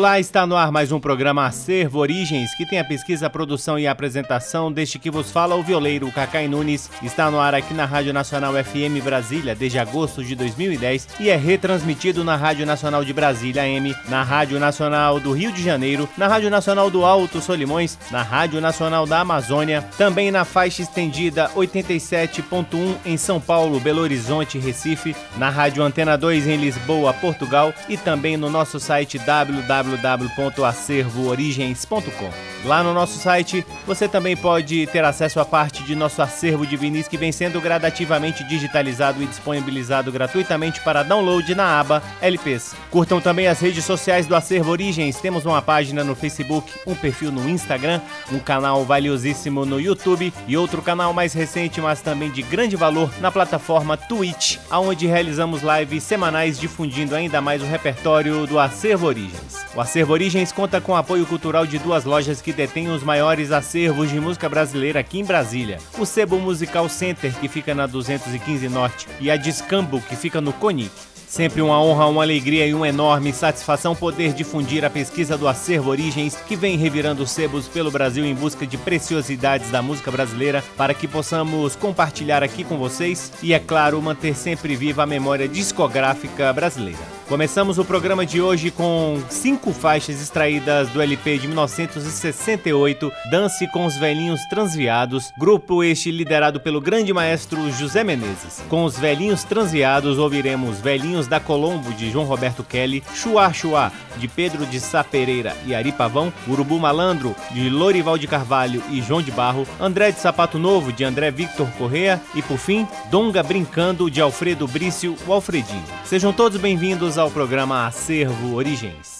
[0.00, 3.78] Olá, está no ar mais um programa Acervo Origens, que tem a pesquisa, a produção
[3.78, 6.90] e a apresentação deste que vos fala o violeiro Cacai Nunes.
[7.02, 11.36] Está no ar aqui na Rádio Nacional FM Brasília desde agosto de 2010 e é
[11.36, 16.26] retransmitido na Rádio Nacional de Brasília AM, na Rádio Nacional do Rio de Janeiro, na
[16.26, 22.96] Rádio Nacional do Alto Solimões, na Rádio Nacional da Amazônia, também na faixa estendida 87.1
[23.04, 28.38] em São Paulo, Belo Horizonte Recife, na Rádio Antena 2 em Lisboa, Portugal e também
[28.38, 32.50] no nosso site www www.acervoorigens.com.
[32.64, 36.76] Lá no nosso site você também pode ter acesso a parte de nosso acervo de
[36.76, 42.74] vinis que vem sendo gradativamente digitalizado e disponibilizado gratuitamente para download na aba LPs.
[42.90, 45.20] Curtam também as redes sociais do Acervo Origens.
[45.20, 50.56] Temos uma página no Facebook, um perfil no Instagram, um canal valiosíssimo no YouTube e
[50.56, 56.02] outro canal mais recente, mas também de grande valor na plataforma Twitch, aonde realizamos lives
[56.02, 59.64] semanais difundindo ainda mais o repertório do Acervo Origens.
[59.74, 63.50] O Acervo Origens conta com o apoio cultural de duas lojas que detêm os maiores
[63.50, 65.78] acervos de música brasileira aqui em Brasília.
[65.98, 70.52] O Sebo Musical Center, que fica na 215 Norte, e a Discambo, que fica no
[70.52, 70.90] Conic.
[71.30, 75.90] Sempre uma honra, uma alegria e uma enorme satisfação poder difundir a pesquisa do Acervo
[75.90, 80.92] Origens, que vem revirando sebos pelo Brasil em busca de preciosidades da música brasileira, para
[80.92, 86.52] que possamos compartilhar aqui com vocês e, é claro, manter sempre viva a memória discográfica
[86.52, 87.19] brasileira.
[87.30, 93.86] Começamos o programa de hoje com cinco faixas extraídas do LP de 1968, Dance com
[93.86, 98.64] os Velhinhos Transviados, grupo este liderado pelo grande maestro José Menezes.
[98.68, 104.26] Com os Velhinhos Transviados ouviremos Velhinhos da Colombo de João Roberto Kelly, Chua Chua de
[104.26, 109.22] Pedro de Sá Pereira e Ari Pavão, Urubu Malandro de Lorival de Carvalho e João
[109.22, 114.10] de Barro, André de Sapato Novo de André Victor Correa e por fim Donga Brincando
[114.10, 115.84] de Alfredo Brício, o Alfredinho.
[116.04, 119.19] Sejam todos bem-vindos ao programa Acervo Origens.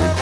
[0.00, 0.13] you.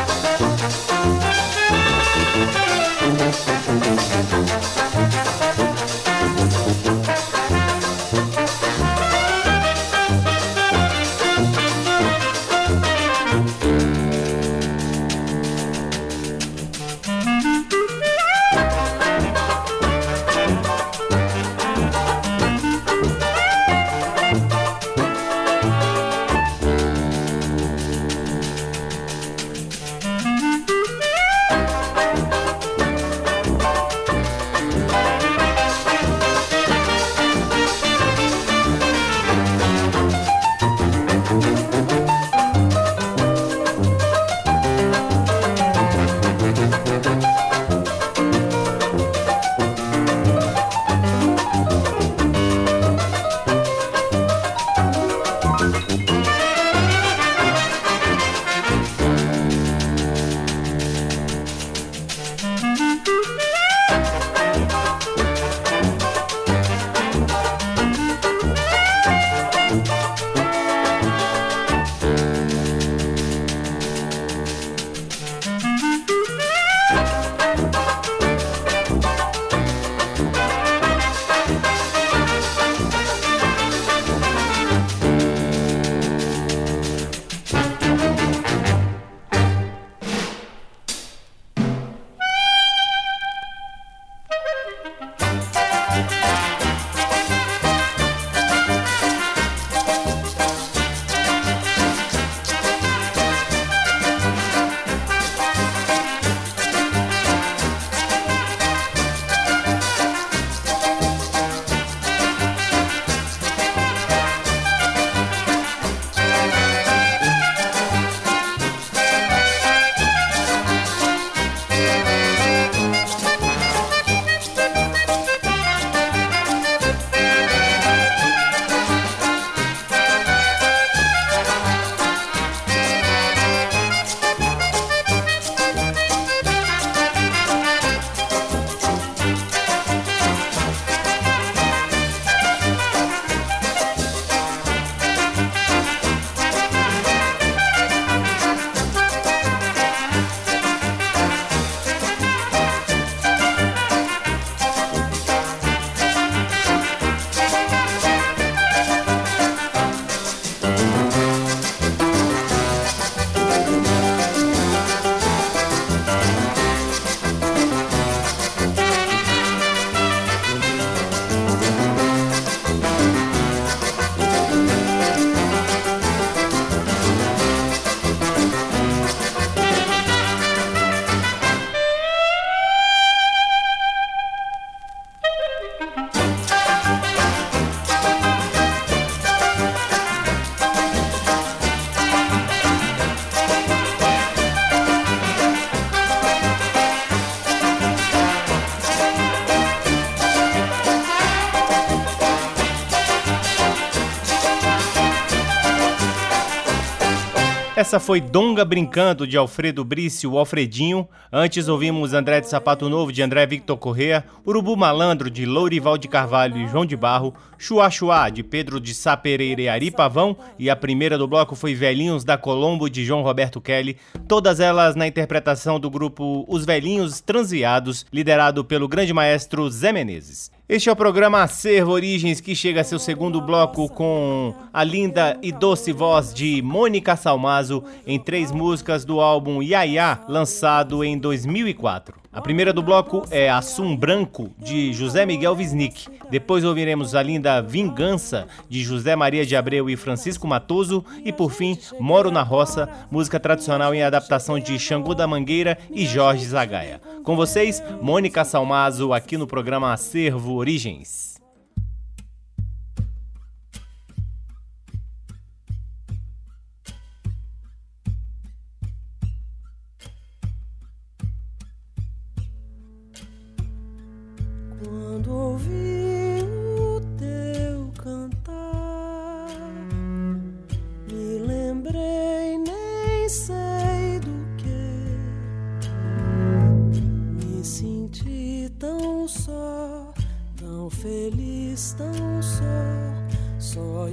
[207.92, 211.06] Essa foi Donga Brincando, de Alfredo Brício, o Alfredinho.
[211.30, 216.08] Antes ouvimos André de Sapato Novo, de André Victor Correa, Urubu Malandro, de Lourival de
[216.08, 220.34] Carvalho e João de Barro, Chua Chua, de Pedro de Sá Pereira e Ari Pavão,
[220.58, 224.96] e a primeira do bloco foi Velhinhos da Colombo, de João Roberto Kelly, todas elas
[224.96, 230.50] na interpretação do grupo Os Velhinhos Transviados, liderado pelo grande maestro Zé Menezes.
[230.68, 235.36] Este é o programa Acervo Origens, que chega a seu segundo bloco com a linda
[235.42, 242.21] e doce voz de Mônica Salmazo em três músicas do álbum Yaya, lançado em 2004.
[242.32, 246.08] A primeira do bloco é Assum Branco, de José Miguel Wisnik.
[246.30, 251.04] Depois ouviremos a linda Vingança, de José Maria de Abreu e Francisco Matoso.
[251.26, 256.06] E por fim, Moro na Roça, música tradicional em adaptação de Xangô da Mangueira e
[256.06, 257.02] Jorge Zagaia.
[257.22, 261.31] Com vocês, Mônica Salmazo, aqui no programa Acervo Origens.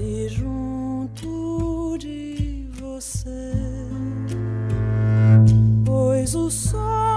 [0.02, 3.54] e junto de você,
[5.86, 7.09] pois o sol.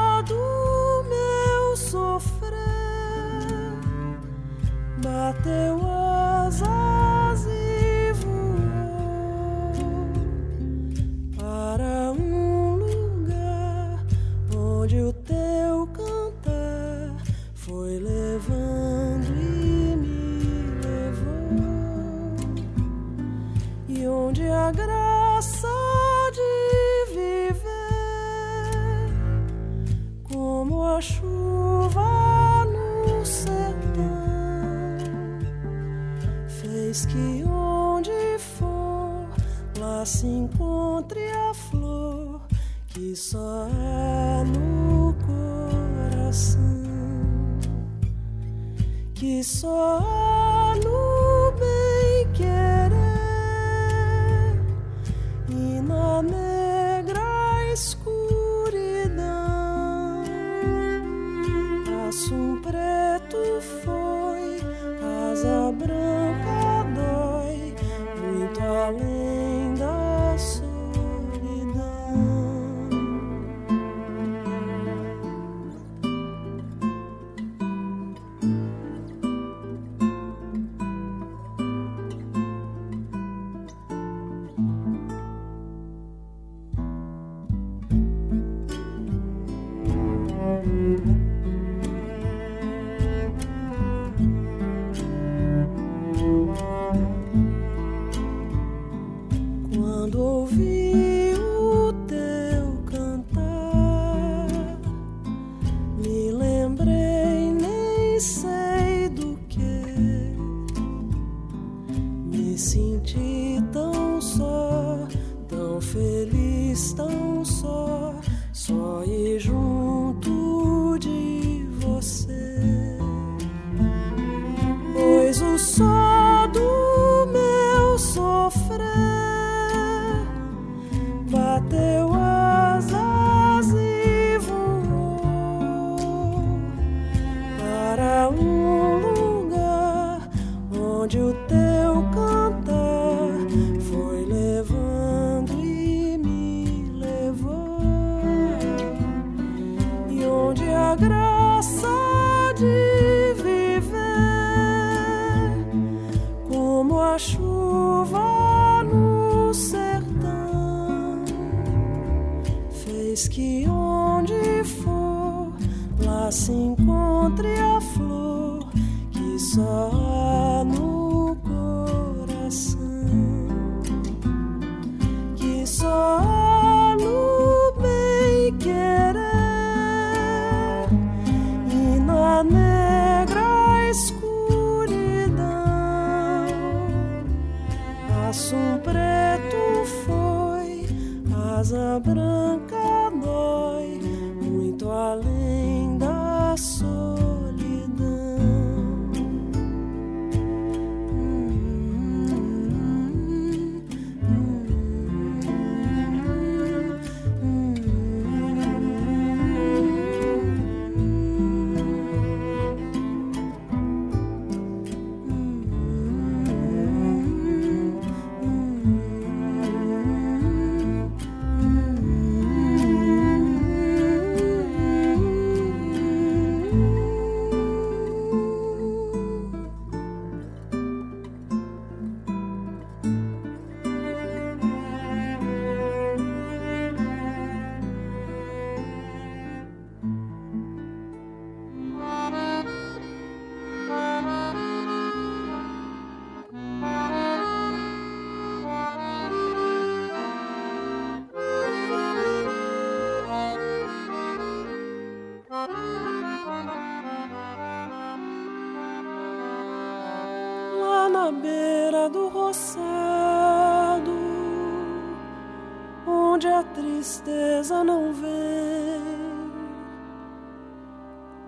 [267.63, 269.23] Tristeza não vem.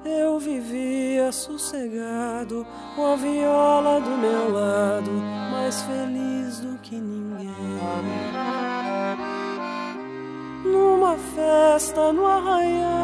[0.04, 5.10] Eu vivia sossegado, com a viola do meu lado,
[5.50, 7.50] mais feliz do que ninguém.
[10.64, 13.03] Numa festa no arraiar,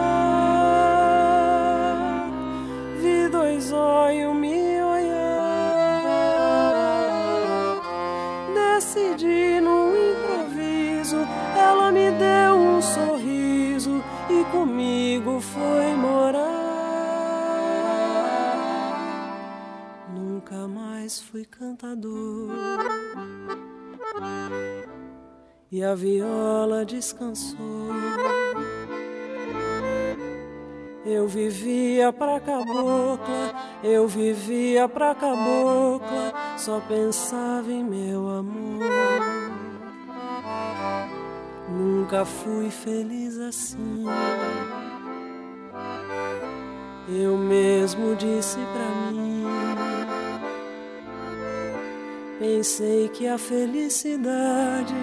[25.80, 27.88] E a viola descansou.
[31.06, 38.82] Eu vivia pra cabocla, eu vivia pra cabocla, só pensava em meu amor.
[41.70, 44.04] Nunca fui feliz assim.
[47.08, 49.46] Eu mesmo disse pra mim.
[52.38, 54.94] Pensei que a felicidade,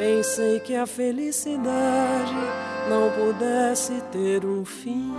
[0.00, 2.32] pensei que a felicidade
[2.88, 5.12] não pudesse ter um fim.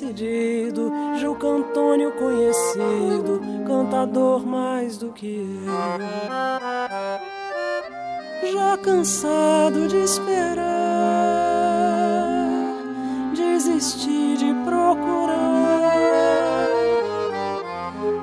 [0.00, 0.90] Decidido,
[1.46, 5.72] Antônio conhecido, cantador mais do que eu.
[8.52, 10.64] Já cansado de esperar,
[13.34, 15.90] desisti de procurar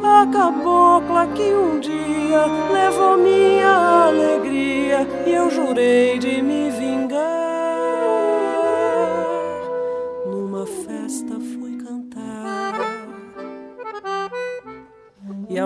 [0.03, 6.66] a cabocla que um dia levou minha alegria e eu jurei de me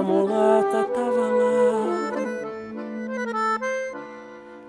[0.01, 2.11] a mulata tava lá.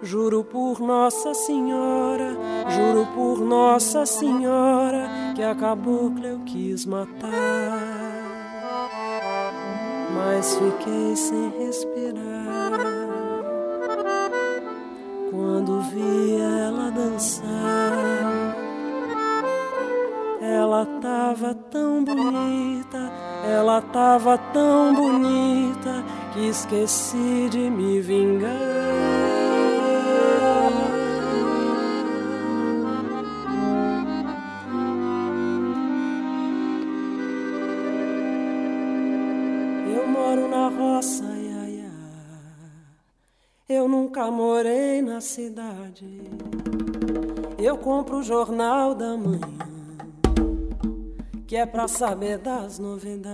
[0.03, 2.37] Juro por Nossa Senhora,
[2.69, 8.13] juro por Nossa Senhora que a cabocla eu quis matar
[10.15, 12.79] mas fiquei sem respirar
[15.31, 17.47] quando vi ela dançar.
[20.41, 23.11] Ela tava tão bonita,
[23.51, 28.93] ela tava tão bonita que esqueci de me vingar.
[43.69, 46.21] Eu nunca morei na cidade.
[47.59, 49.41] Eu compro o jornal da manhã,
[51.53, 53.31] que é pra saber das novidades.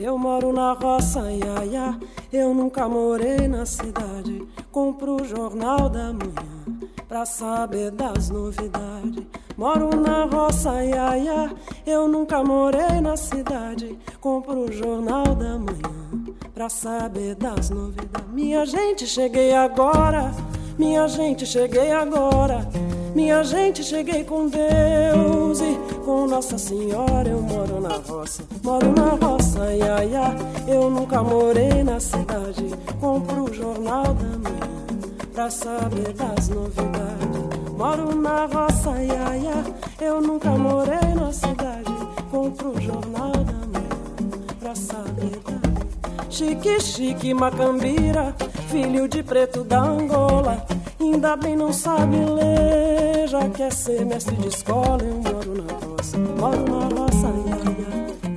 [0.00, 2.00] Eu moro na roça, ia, ia.
[2.32, 4.46] Eu nunca morei na cidade.
[4.70, 6.78] Compro o jornal da manhã
[7.08, 9.26] pra saber das novidades.
[9.56, 11.52] Moro na roça, ia, ia,
[11.84, 13.98] eu nunca morei na cidade.
[14.20, 15.99] Compro o jornal da manhã
[16.60, 18.30] pra saber das novidades.
[18.34, 20.30] Minha gente, cheguei agora.
[20.78, 22.68] Minha gente, cheguei agora.
[23.14, 27.26] Minha gente, cheguei com Deus e com Nossa Senhora.
[27.26, 30.34] Eu moro na roça, moro na roça, ia, ia.
[30.68, 32.66] Eu nunca morei na cidade.
[33.00, 34.60] Compro o jornal da manhã
[35.32, 37.72] pra saber das novidades.
[37.74, 39.64] Moro na roça, ia, ia.
[39.98, 41.90] Eu nunca morei na cidade.
[42.30, 43.88] Compro o jornal da manhã
[44.60, 45.69] pra saber da
[46.30, 48.34] Chique, chique, macambira,
[48.68, 50.64] filho de preto da Angola.
[51.00, 55.02] Ainda bem não sabe ler, já quer ser mestre de escola.
[55.02, 57.26] Eu moro na roça, moro na roça.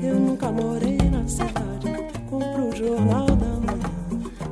[0.01, 2.11] Eu nunca morei na cidade.
[2.29, 3.89] Compro o jornal da manhã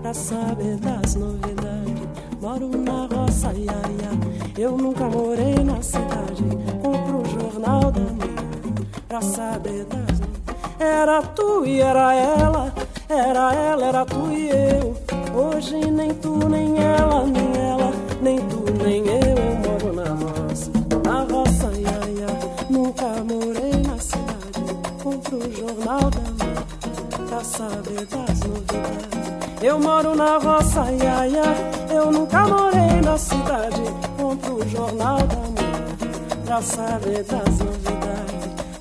[0.02, 2.08] pra saber das novidades.
[2.40, 3.82] Moro na roça, ia.
[4.58, 6.44] Eu nunca morei na cidade.
[6.82, 10.22] Compro o jornal da manhã pra saber das novidades.
[10.80, 12.74] Era tu e era ela,
[13.12, 14.96] era ela, era tu e eu.
[15.34, 19.22] Hoje nem tu, nem ela, nem ela, nem tu, nem eu.
[19.22, 20.72] Eu moro na roça,
[21.06, 22.28] na roça, ia, ia.
[22.70, 24.76] Nunca morei na cidade.
[25.04, 29.62] compro o jornal da manhã pra saber das novidades.
[29.62, 33.82] Eu moro na roça, ia, ia, eu nunca morei na cidade.
[34.18, 35.52] Compro o jornal da manhã
[36.46, 37.92] pra saber das novidades.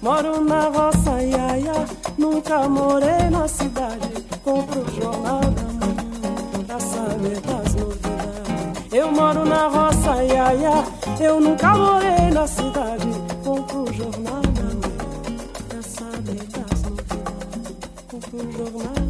[0.03, 4.11] Moro na roça, ia, ia, nunca morei na cidade.
[4.45, 8.93] Compro jornal da manhã pra saber das novidades.
[8.93, 13.07] Eu moro na roça, ia, ia, eu nunca morei na cidade.
[13.43, 17.77] Compro jornal da manhã pra saber das novidades.
[18.07, 19.10] Compro o jornal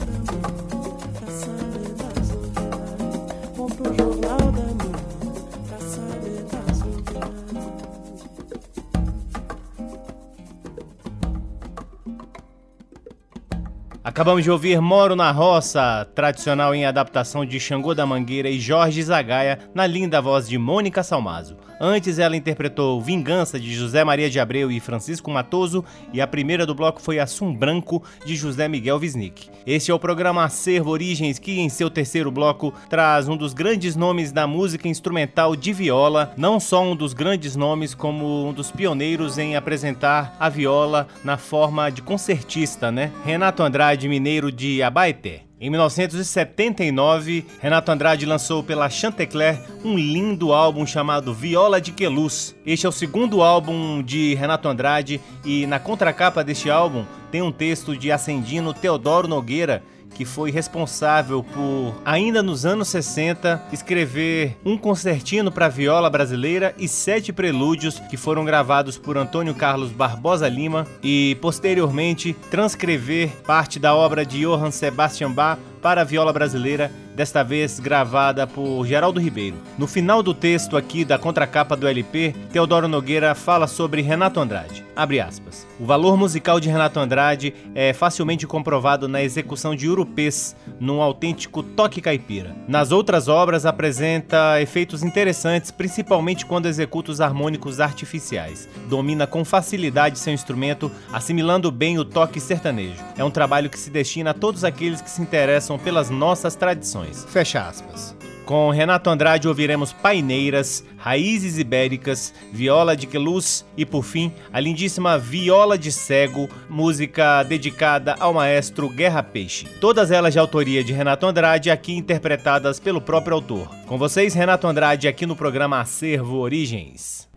[14.21, 19.03] Acabamos de ouvir Moro na Roça, tradicional em adaptação de Xangô da Mangueira e Jorge
[19.03, 21.57] Zagaia, na linda voz de Mônica Salmazo.
[21.83, 26.67] Antes ela interpretou Vingança de José Maria de Abreu e Francisco Matoso e a primeira
[26.67, 29.49] do bloco foi Assum Branco de José Miguel Wisnik.
[29.67, 33.97] Este é o programa Acervo Origens que em seu terceiro bloco traz um dos grandes
[33.97, 38.71] nomes da música instrumental de viola, não só um dos grandes nomes como um dos
[38.71, 43.11] pioneiros em apresentar a viola na forma de concertista, né?
[43.25, 45.50] Renato Andrade, mineiro de Abaeté.
[45.63, 52.57] Em 1979, Renato Andrade lançou pela Chantecler um lindo álbum chamado Viola de Queluz.
[52.65, 57.53] Este é o segundo álbum de Renato Andrade e na contracapa deste álbum tem um
[57.53, 59.83] texto de Ascendino Teodoro Nogueira,
[60.21, 66.87] que foi responsável por, ainda nos anos 60, escrever um concertino para viola brasileira e
[66.87, 73.95] sete prelúdios que foram gravados por Antônio Carlos Barbosa Lima e, posteriormente, transcrever parte da
[73.95, 79.59] obra de Johann Sebastian Bach para a viola brasileira, desta vez gravada por Geraldo Ribeiro.
[79.77, 84.83] No final do texto aqui da contracapa do LP, Teodoro Nogueira fala sobre Renato Andrade.
[84.97, 85.67] Abre aspas.
[85.79, 91.63] O valor musical de Renato Andrade é facilmente comprovado na execução de Urupês, num autêntico
[91.63, 92.57] toque caipira.
[92.67, 98.67] Nas outras obras apresenta efeitos interessantes, principalmente quando executa os harmônicos artificiais.
[98.89, 103.03] Domina com facilidade seu instrumento, assimilando bem o toque sertanejo.
[103.17, 107.10] É um trabalho que se destina a todos aqueles que se interessam pelas nossas tradições.
[107.29, 108.17] Fecha aspas.
[108.51, 115.17] Com Renato Andrade ouviremos Paineiras, Raízes Ibéricas, Viola de Queluz e, por fim, a lindíssima
[115.17, 119.67] Viola de Cego, música dedicada ao maestro Guerra Peixe.
[119.81, 123.69] Todas elas de autoria de Renato Andrade, aqui interpretadas pelo próprio autor.
[123.87, 127.30] Com vocês, Renato Andrade, aqui no programa Acervo Origens.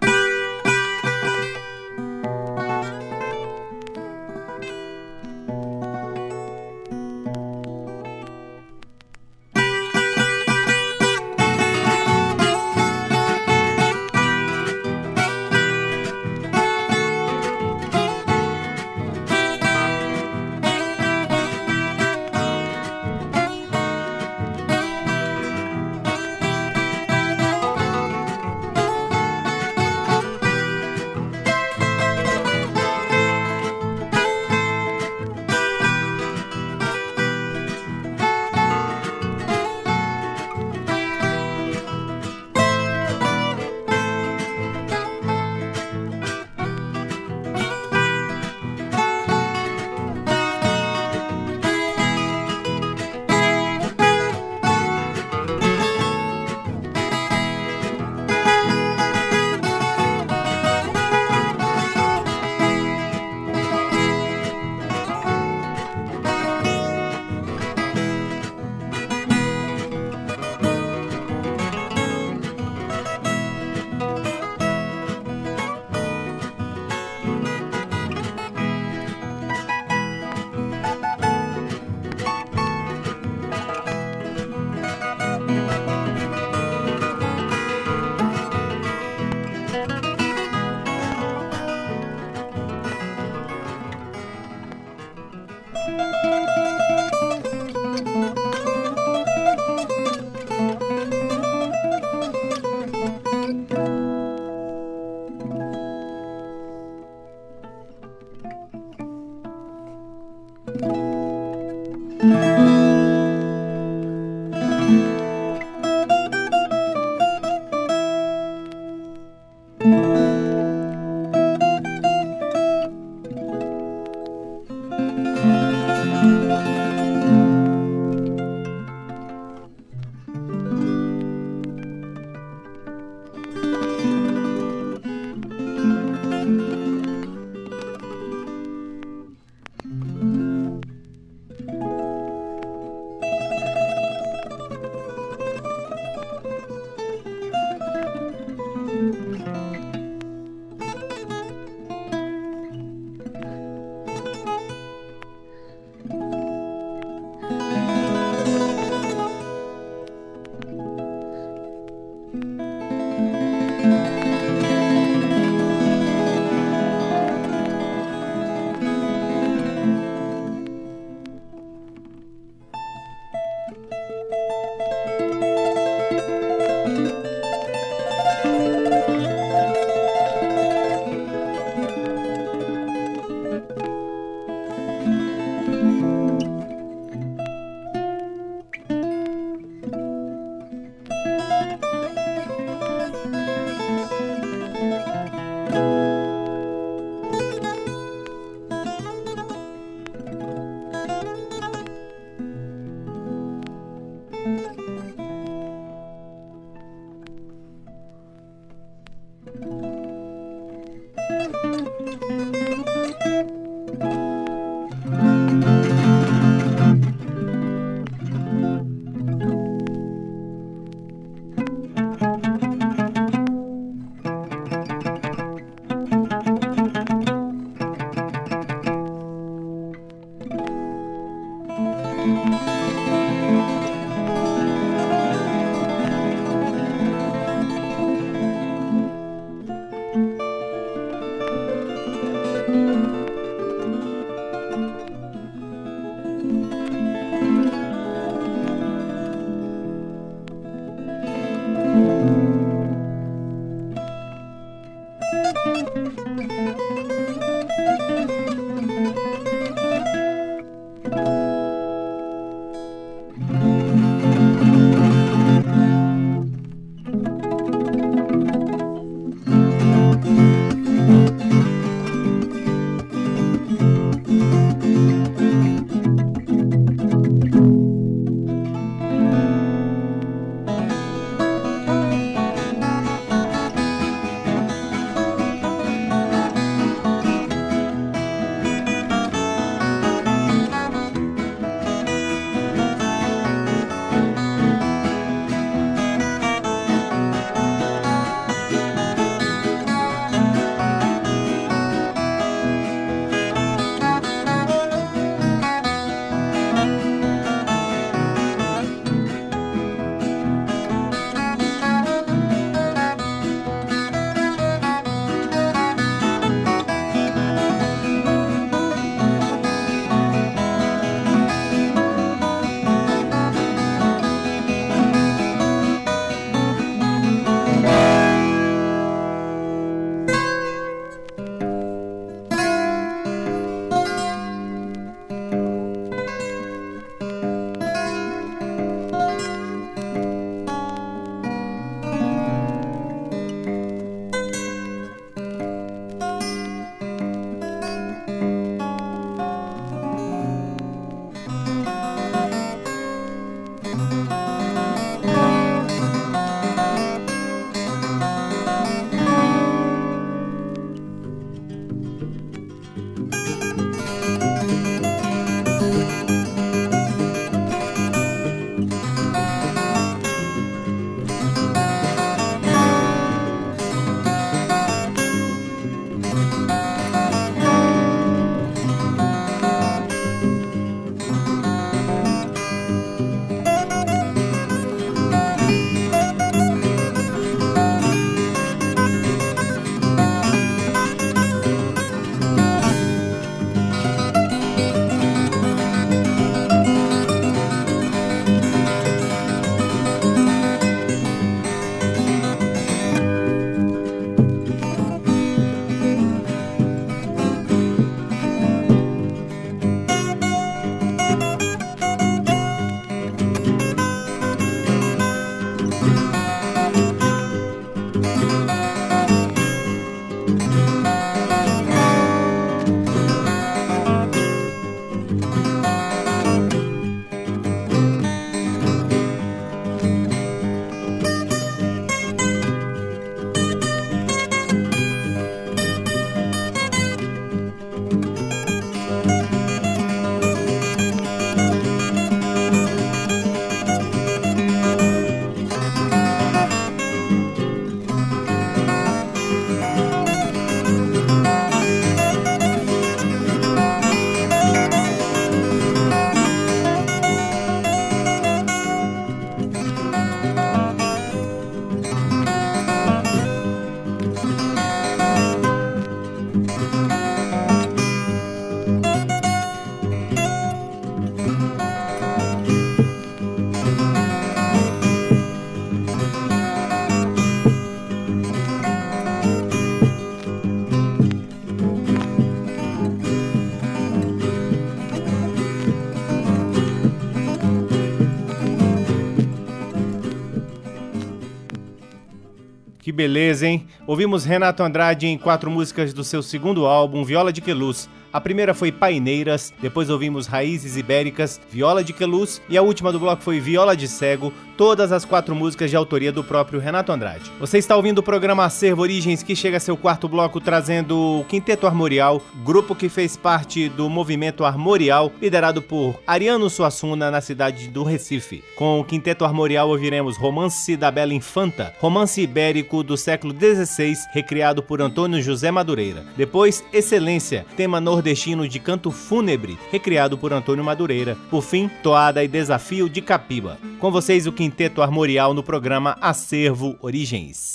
[493.14, 493.86] Beleza, hein?
[494.08, 498.74] Ouvimos Renato Andrade em quatro músicas do seu segundo álbum, Viola de Queluz, a primeira
[498.74, 503.60] foi Paineiras, depois ouvimos Raízes Ibéricas, Viola de Queluz e a última do bloco foi
[503.60, 507.52] Viola de Cego, todas as quatro músicas de autoria do próprio Renato Andrade.
[507.60, 511.46] Você está ouvindo o programa Acervo Origens, que chega a seu quarto bloco trazendo o
[511.46, 517.88] Quinteto Armorial, grupo que fez parte do movimento Armorial, liderado por Ariano Suassuna na cidade
[517.88, 518.64] do Recife.
[518.76, 524.82] Com o Quinteto Armorial ouviremos Romance da Bela Infanta, romance ibérico do século XVI, recriado
[524.82, 526.26] por Antônio José Madureira.
[526.36, 531.38] Depois, Excelência, tema nordestino nordestino de canto fúnebre, recriado por Antônio Madureira.
[531.50, 533.78] Por fim, toada e desafio de Capiba.
[534.00, 537.73] Com vocês, o Quinteto Armorial no programa Acervo Origens.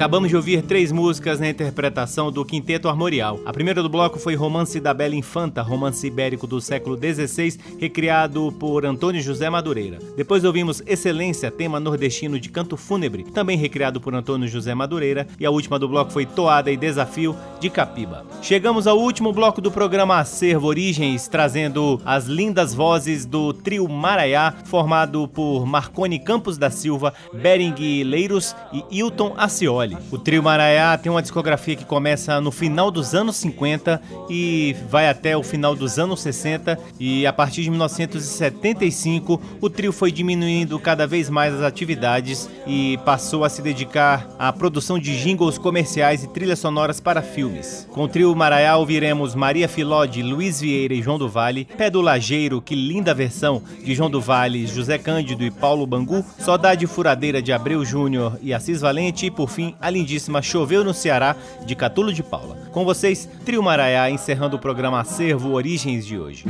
[0.00, 3.38] Acabamos de ouvir três músicas na interpretação do Quinteto Armorial.
[3.44, 8.50] A primeira do bloco foi Romance da Bela Infanta, romance ibérico do século XVI, recriado
[8.58, 9.98] por Antônio José Madureira.
[10.16, 15.26] Depois ouvimos Excelência, tema nordestino de canto fúnebre, também recriado por Antônio José Madureira.
[15.38, 18.24] E a última do bloco foi Toada e Desafio, de Capiba.
[18.40, 24.54] Chegamos ao último bloco do programa Acervo Origens, trazendo as lindas vozes do trio Maraiá,
[24.64, 29.89] formado por Marconi Campos da Silva, Bering Leiros e Hilton Acioli.
[30.10, 35.08] O trio Maraiá tem uma discografia que começa no final dos anos 50 e vai
[35.08, 40.78] até o final dos anos 60 e a partir de 1975 o trio foi diminuindo
[40.78, 46.24] cada vez mais as atividades e passou a se dedicar à produção de jingles comerciais
[46.24, 47.86] e trilhas sonoras para filmes.
[47.90, 51.90] Com o trio Maraiá ouviremos Maria Filó de Luiz Vieira e João do Vale, Pé
[51.90, 56.86] do Lajeiro, que linda versão de João do Vale, José Cândido e Paulo Bangu, Saudade
[56.86, 61.34] Furadeira de Abreu Júnior e Assis Valente e por fim a lindíssima Choveu no Ceará,
[61.64, 62.58] de Catulo de Paula.
[62.70, 66.44] Com vocês, Trio Maraiá, encerrando o programa Acervo Origens de hoje.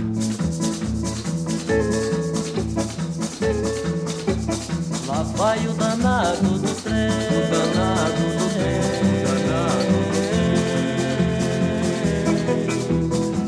[5.06, 8.80] Lá vai o danado do trem, o danado do trem,
[9.22, 10.00] o danado.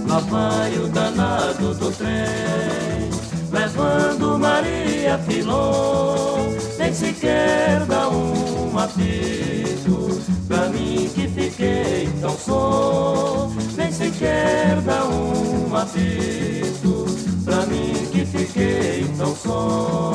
[0.08, 3.10] Lá vai o danado do trem,
[3.50, 6.36] levando Maria Filó,
[6.78, 8.41] nem sequer dá um
[8.78, 17.06] apito pra mim que fiquei tão só, nem sequer dá um apito,
[17.44, 20.12] pra mim que fiquei tão só.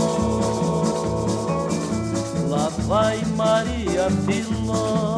[2.49, 5.17] Lá vai Maria Filó,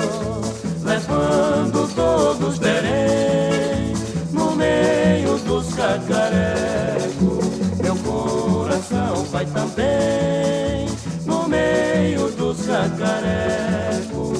[0.84, 3.94] levando todos berém,
[4.32, 7.46] no meio dos cacarecos,
[7.82, 10.88] meu coração vai também,
[11.26, 14.40] no meio dos cacarecos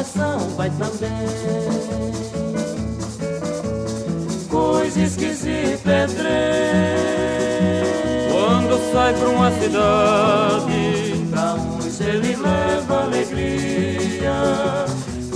[0.00, 1.10] coração vai também.
[4.48, 6.30] Coisa esquisita é trem.
[8.30, 14.32] Quando sai pra uma cidade, pra uns ele leva alegria,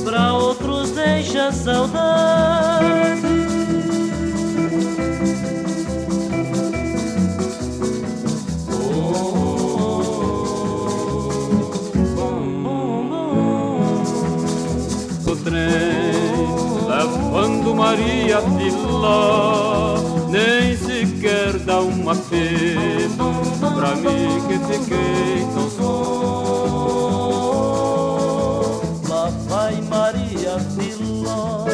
[0.05, 2.34] pra outros deixa saudade.
[18.35, 19.95] Maria Filó
[20.29, 23.33] nem sequer dá uma pena
[23.77, 25.85] pra mim que fiquei tão só.
[29.09, 31.65] Lá vai Maria Filó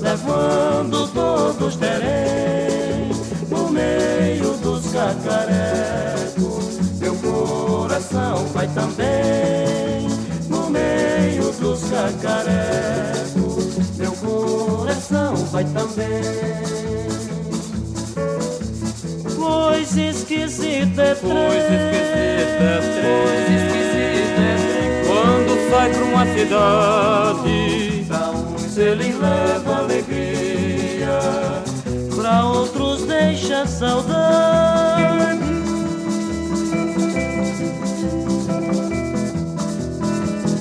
[0.00, 3.10] levando todos terem
[3.50, 6.80] no meio dos cacarecos.
[6.98, 10.08] Meu coração vai também
[10.48, 13.13] no meio dos cacarecos
[15.54, 16.20] vai também.
[19.36, 24.90] Pois esquisita é trem, pois esquisita é trem, esquisita é trem.
[25.06, 31.20] Quando sai pra uma cidade, pra uns ele leva alegria,
[32.16, 35.44] pra outros deixa saudade.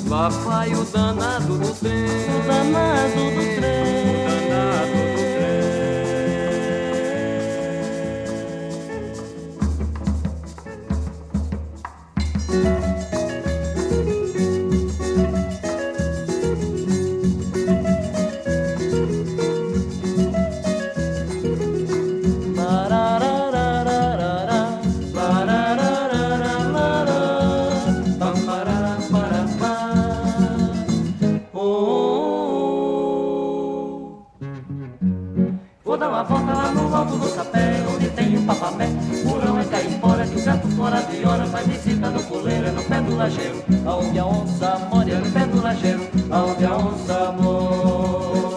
[0.08, 3.93] Lá vai o danado do trem, o danado do trem.
[36.54, 38.88] lá no alto do sapé, onde tem o papamé.
[39.24, 42.84] Furão é caipora, que o gato fora de hora faz visita no coleiro, é no
[42.84, 43.64] pé do lajeiro.
[43.86, 48.54] Aonde a onça mora, é no pé do lajeiro, aonde a onça mora.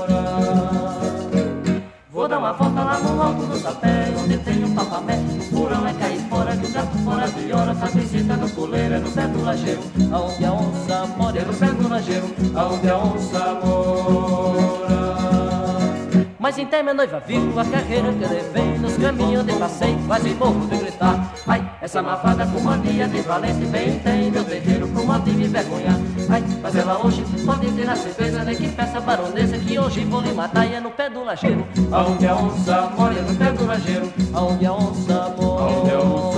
[2.10, 5.18] Vou dar uma volta lá no alto do sapé, onde tem o papamé.
[5.50, 9.10] Furão é caipora, que o gato fora de hora faz visita no coleiro, é no
[9.10, 9.82] pé do lajeiro.
[10.12, 14.85] Aonde a onça mora, é no pé do lajeiro, aonde a onça mora
[16.82, 21.32] minha noiva viu a carreira que levei Nos caminhos de passeio, quase morro de gritar.
[21.46, 25.48] Ai, essa mafada com mania de valente Bem tem meu terreiro com modo de me
[25.48, 25.96] vergonhar
[26.28, 30.20] Ai, mas ela hoje pode ter a certeza Nem que peça baronesa que hoje vou
[30.20, 31.66] lhe matar E é no pé do lajeiro.
[31.90, 34.12] Aonde a onça mora, é no pé do lajeiro.
[34.32, 36.35] Aonde a onça mora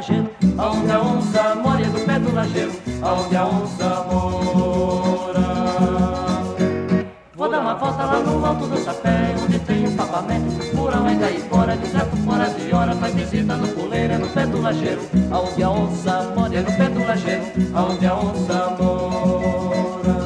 [0.00, 2.72] lajeiro, aonde a onça mora no pé do lajeiro,
[3.02, 5.40] aonde a onça mora.
[7.34, 9.12] Vou dar uma volta lá no alto do chapéu,
[9.44, 10.40] onde tem um papamé,
[10.74, 14.28] por lá cair fora, de certo fora de hora, faz visita no puleiro, é no
[14.28, 17.44] pé do lajeiro, aonde a onça mora, é no pé do lajeiro,
[17.74, 20.20] aonde a onça mora.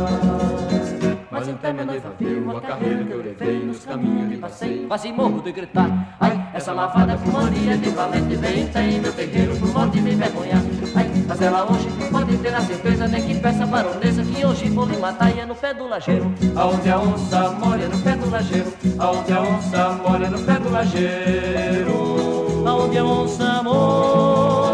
[1.32, 3.63] Mas até minha noiva viu a carreira que eu levei
[3.96, 4.86] nos caminhos de.
[4.86, 6.16] Quase morro de gritar.
[6.20, 10.62] Ai, essa lavada com mania de valente vem tem meu terreiro modo de me vergonhar.
[10.94, 14.86] Ai, mas ela hoje pode ter a certeza, nem que peça baronesa que hoje vou
[14.86, 16.32] lhe matar e é no pé do lajeiro.
[16.56, 18.72] Aonde a onça mora é no pé do lajeiro.
[18.98, 22.64] Aonde a onça mora é no pé do lajeiro.
[22.66, 24.73] Aonde a onça mora.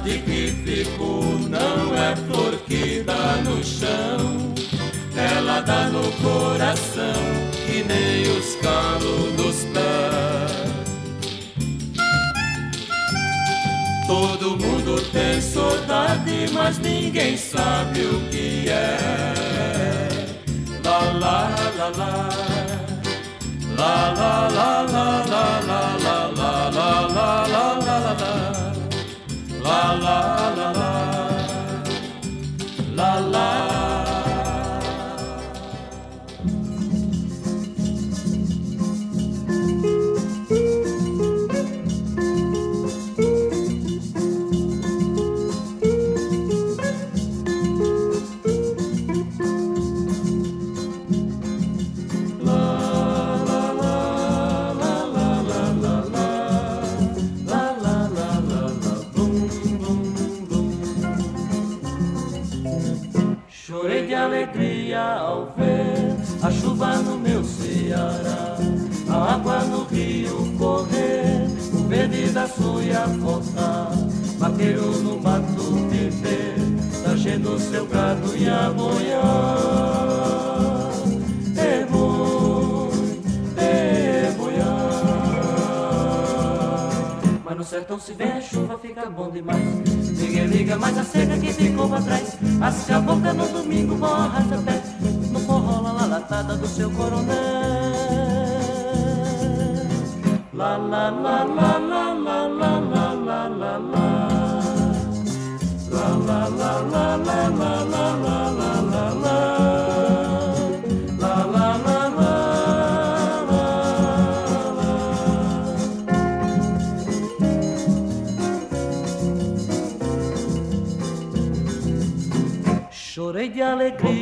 [0.00, 4.54] Saudade que ficou não é flor que dá no chão
[5.16, 7.22] ela dá no coração
[7.66, 10.70] que nem os calos dos pés.
[14.06, 18.98] Todo mundo tem saudade, mas ninguém sabe o que é.
[20.82, 22.28] La la la la.
[23.76, 27.79] La la la la la la la la la la
[29.70, 30.16] la la
[30.56, 30.89] la la
[63.70, 68.56] Chorei de alegria ao ver a chuva no meu Ceará,
[69.08, 73.92] a água no rio correr, o verde da suia voltar.
[74.38, 76.56] Vaqueiro no mato viver,
[77.04, 79.89] tangendo seu gado e a.
[87.70, 89.62] sertão se vem a chuva, fica bom demais.
[90.18, 92.36] Liga, liga, mas a seca que ficou pra trás.
[92.60, 94.82] Asca a boca no domingo, vó arrasta pé.
[95.30, 97.30] No forró, lá latada do seu coronel.
[100.52, 102.19] La la la la la la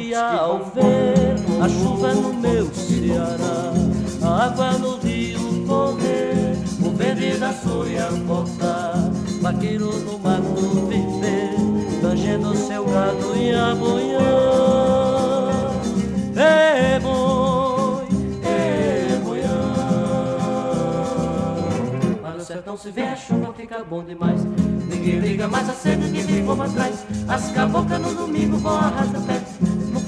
[0.08, 3.72] alegria ao ver a chuva no meu Ceará,
[4.22, 11.54] a água no rio correr, o verde da soia cortar, vaqueiro no mato viver,
[12.00, 14.18] tangendo seu gado e amanhã.
[16.36, 18.06] É boi,
[18.44, 19.48] é boiã.
[22.22, 24.40] Mas no sertão se vê a chuva, fica bom demais.
[24.88, 27.04] Ninguém liga mais a cedo que ficou pra trás.
[27.26, 29.47] As cabocas no domingo vão arrasta pé.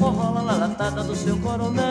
[0.00, 1.84] Forró lá latada do seu coronel.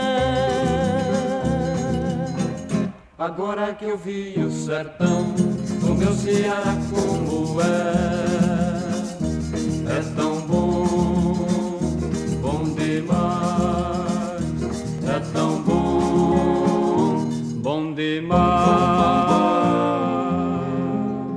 [3.20, 5.36] Agora que eu vi o sertão,
[5.84, 7.66] o meu Ceará como é,
[9.96, 11.36] é tão bom,
[12.42, 13.22] bom demais,
[15.08, 17.30] é tão bom,
[17.62, 18.40] bom demais.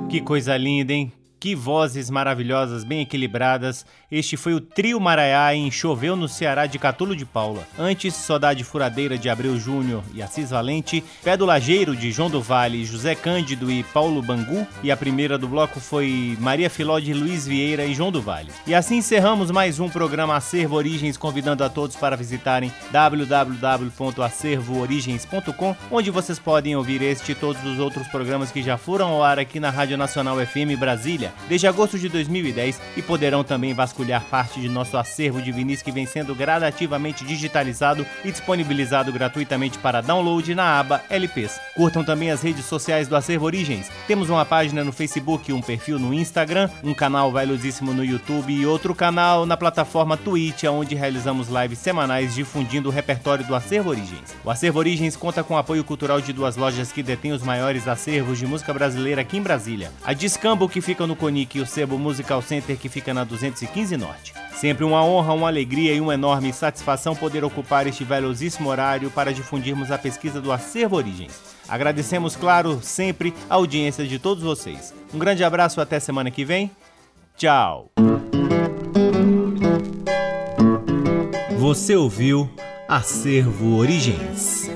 [0.08, 1.12] Que coisa linda, hein?
[1.42, 3.84] Que vozes maravilhosas, bem equilibradas.
[4.08, 7.66] Este foi o Trio Maraiá em Choveu no Ceará de Catulo de Paula.
[7.76, 12.40] Antes, Saudade Furadeira de Abreu Júnior e Assis Valente, Pé do Lajeiro de João do
[12.40, 14.64] Vale, José Cândido e Paulo Bangu.
[14.84, 18.52] E a primeira do bloco foi Maria Filó de Luiz Vieira e João do Vale.
[18.64, 26.08] E assim encerramos mais um programa Acervo Origens, convidando a todos para visitarem www.acervoorigens.com, onde
[26.08, 29.58] vocês podem ouvir este e todos os outros programas que já foram ao ar aqui
[29.58, 34.68] na Rádio Nacional FM Brasília desde agosto de 2010 e poderão também vasculhar parte de
[34.68, 40.78] nosso acervo de vinis que vem sendo gradativamente digitalizado e disponibilizado gratuitamente para download na
[40.78, 41.60] aba LPs.
[41.74, 43.90] Curtam também as redes sociais do Acervo Origens.
[44.06, 48.66] Temos uma página no Facebook, um perfil no Instagram, um canal valiosíssimo no YouTube e
[48.66, 54.34] outro canal na plataforma Twitch, onde realizamos lives semanais difundindo o repertório do Acervo Origens.
[54.44, 58.38] O Acervo Origens conta com apoio cultural de duas lojas que detêm os maiores acervos
[58.38, 59.90] de música brasileira aqui em Brasília.
[60.04, 63.96] A Discambo, que fica no Conic, e o Sebo Musical Center, que fica na 215
[63.96, 64.34] Norte.
[64.56, 69.32] Sempre uma honra, uma alegria e uma enorme satisfação poder ocupar este valiosíssimo horário para
[69.32, 71.40] difundirmos a pesquisa do Acervo Origens.
[71.68, 74.92] Agradecemos, claro, sempre a audiência de todos vocês.
[75.14, 76.72] Um grande abraço, até semana que vem.
[77.36, 77.92] Tchau.
[81.56, 82.50] Você ouviu
[82.88, 84.68] Acervo Origens.